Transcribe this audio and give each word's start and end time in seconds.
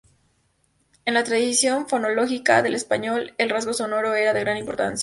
En 1.05 1.13
la 1.13 1.23
tradición 1.23 1.87
fonológica 1.87 2.63
del 2.63 2.73
español, 2.73 3.35
el 3.37 3.51
rasgo 3.51 3.71
sonoro 3.73 4.15
era 4.15 4.33
de 4.33 4.39
gran 4.39 4.57
importancia. 4.57 4.99